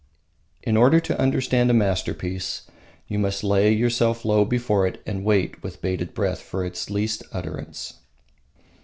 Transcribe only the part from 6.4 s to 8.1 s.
its least utterance.